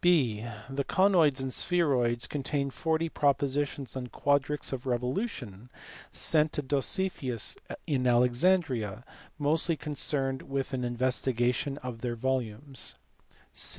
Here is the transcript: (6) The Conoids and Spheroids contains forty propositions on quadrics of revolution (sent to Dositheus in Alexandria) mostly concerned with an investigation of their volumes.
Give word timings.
(6) 0.03 0.47
The 0.67 0.83
Conoids 0.83 1.39
and 1.41 1.51
Spheroids 1.53 2.25
contains 2.27 2.73
forty 2.73 3.07
propositions 3.07 3.95
on 3.95 4.07
quadrics 4.07 4.73
of 4.73 4.87
revolution 4.87 5.69
(sent 6.09 6.51
to 6.53 6.63
Dositheus 6.63 7.55
in 7.85 8.07
Alexandria) 8.07 9.05
mostly 9.37 9.77
concerned 9.77 10.41
with 10.41 10.73
an 10.73 10.83
investigation 10.83 11.77
of 11.83 12.01
their 12.01 12.15
volumes. 12.15 12.95